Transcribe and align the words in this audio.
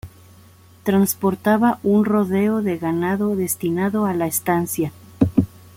Transportaba 0.83 1.77
un 1.83 2.05
rodeo 2.05 2.63
de 2.63 2.79
ganado 2.79 3.35
destinado 3.35 4.07
a 4.07 4.15
la 4.15 4.25
estancia. 4.25 4.91